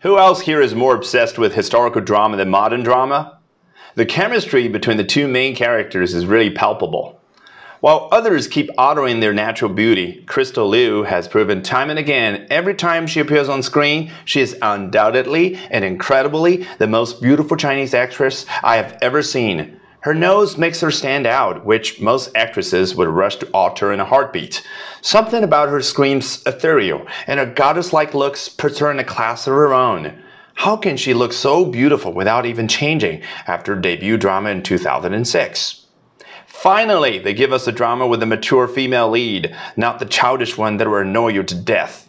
Who 0.00 0.18
else 0.18 0.42
here 0.42 0.60
is 0.60 0.74
more 0.74 0.94
obsessed 0.94 1.38
with 1.38 1.54
historical 1.54 2.02
drama 2.02 2.36
than 2.36 2.50
modern 2.50 2.82
drama? 2.82 3.38
The 3.94 4.04
chemistry 4.04 4.68
between 4.68 4.98
the 4.98 5.04
two 5.04 5.26
main 5.26 5.56
characters 5.56 6.12
is 6.12 6.26
really 6.26 6.50
palpable. 6.50 7.18
While 7.80 8.10
others 8.12 8.46
keep 8.46 8.68
honoring 8.76 9.20
their 9.20 9.32
natural 9.32 9.70
beauty, 9.70 10.22
Crystal 10.26 10.68
Liu 10.68 11.04
has 11.04 11.26
proven 11.26 11.62
time 11.62 11.88
and 11.88 11.98
again 11.98 12.46
every 12.50 12.74
time 12.74 13.06
she 13.06 13.20
appears 13.20 13.48
on 13.48 13.62
screen, 13.62 14.12
she 14.26 14.42
is 14.42 14.56
undoubtedly 14.60 15.58
and 15.70 15.82
incredibly 15.82 16.66
the 16.76 16.86
most 16.86 17.22
beautiful 17.22 17.56
Chinese 17.56 17.94
actress 17.94 18.44
I 18.62 18.76
have 18.76 18.98
ever 19.00 19.22
seen. 19.22 19.80
Her 20.06 20.14
nose 20.14 20.56
makes 20.56 20.80
her 20.82 20.92
stand 20.92 21.26
out, 21.26 21.64
which 21.64 22.00
most 22.00 22.30
actresses 22.36 22.94
would 22.94 23.08
rush 23.08 23.34
to 23.38 23.48
alter 23.52 23.92
in 23.92 23.98
a 23.98 24.04
heartbeat. 24.04 24.64
Something 25.00 25.42
about 25.42 25.68
her 25.68 25.82
screams 25.82 26.44
ethereal, 26.46 27.04
and 27.26 27.40
her 27.40 27.46
goddess 27.46 27.92
like 27.92 28.14
looks 28.14 28.48
puts 28.48 28.78
her 28.78 28.88
in 28.88 29.00
a 29.00 29.04
class 29.04 29.48
of 29.48 29.54
her 29.54 29.74
own. 29.74 30.22
How 30.54 30.76
can 30.76 30.96
she 30.96 31.12
look 31.12 31.32
so 31.32 31.64
beautiful 31.64 32.12
without 32.12 32.46
even 32.46 32.68
changing 32.68 33.22
after 33.48 33.74
debut 33.74 34.16
drama 34.16 34.50
in 34.50 34.62
2006? 34.62 35.86
Finally, 36.46 37.18
they 37.18 37.34
give 37.34 37.52
us 37.52 37.66
a 37.66 37.72
drama 37.72 38.06
with 38.06 38.22
a 38.22 38.26
mature 38.26 38.68
female 38.68 39.10
lead, 39.10 39.56
not 39.76 39.98
the 39.98 40.06
childish 40.06 40.56
one 40.56 40.76
that 40.76 40.86
will 40.86 40.98
annoy 40.98 41.30
you 41.32 41.42
to 41.42 41.56
death. 41.56 42.08